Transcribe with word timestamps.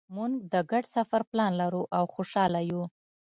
مونږ 0.15 0.33
د 0.51 0.53
ګډ 0.71 0.83
سفر 0.95 1.21
پلان 1.31 1.51
لرو 1.61 1.83
او 1.97 2.03
خوشحاله 2.13 2.61
یو 2.71 2.83